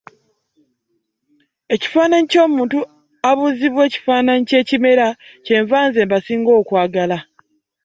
Ekifaananyi 1.73 2.27
ky’omuntu 2.31 2.77
abuuzibwa 3.29 3.81
ekifaananyi 3.85 4.43
ky’ekimera 4.49 5.07
ky’enva 5.45 5.79
ze 5.93 6.03
basinga 6.11 6.51
okwagala. 6.61 7.17